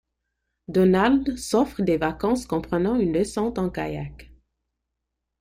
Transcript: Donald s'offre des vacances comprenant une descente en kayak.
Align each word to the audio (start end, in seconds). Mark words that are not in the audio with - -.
Donald 0.67 1.37
s'offre 1.37 1.83
des 1.83 1.97
vacances 1.97 2.47
comprenant 2.47 2.95
une 2.95 3.11
descente 3.11 3.59
en 3.59 3.69
kayak. 3.69 4.31